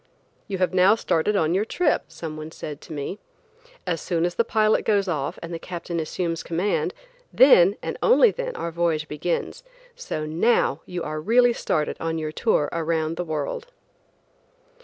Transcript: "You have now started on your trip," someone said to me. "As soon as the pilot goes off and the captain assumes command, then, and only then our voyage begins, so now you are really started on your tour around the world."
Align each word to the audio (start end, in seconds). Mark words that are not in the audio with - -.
"You 0.47 0.57
have 0.57 0.73
now 0.73 0.95
started 0.95 1.35
on 1.35 1.53
your 1.53 1.63
trip," 1.63 2.05
someone 2.07 2.49
said 2.49 2.81
to 2.81 2.91
me. 2.91 3.19
"As 3.85 4.01
soon 4.01 4.25
as 4.25 4.33
the 4.33 4.43
pilot 4.43 4.83
goes 4.83 5.07
off 5.07 5.37
and 5.43 5.53
the 5.53 5.59
captain 5.59 5.99
assumes 5.99 6.41
command, 6.41 6.95
then, 7.31 7.75
and 7.83 7.99
only 8.01 8.31
then 8.31 8.55
our 8.55 8.71
voyage 8.71 9.07
begins, 9.07 9.63
so 9.95 10.25
now 10.25 10.81
you 10.87 11.03
are 11.03 11.21
really 11.21 11.53
started 11.53 11.97
on 11.99 12.17
your 12.17 12.31
tour 12.31 12.67
around 12.71 13.15
the 13.15 13.23
world." 13.23 13.67